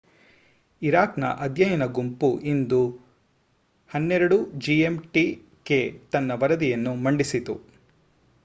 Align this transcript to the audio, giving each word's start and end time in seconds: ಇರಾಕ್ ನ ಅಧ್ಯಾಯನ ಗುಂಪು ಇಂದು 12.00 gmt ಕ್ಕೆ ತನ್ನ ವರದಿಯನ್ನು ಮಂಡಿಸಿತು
ಇರಾಕ್ 0.81 1.17
ನ 1.19 1.31
ಅಧ್ಯಾಯನ 1.39 1.85
ಗುಂಪು 1.89 2.29
ಇಂದು 2.43 2.79
12.00 3.91 4.39
gmt 4.65 5.15
ಕ್ಕೆ 5.59 5.79
ತನ್ನ 6.11 6.39
ವರದಿಯನ್ನು 6.41 6.95
ಮಂಡಿಸಿತು 7.05 7.55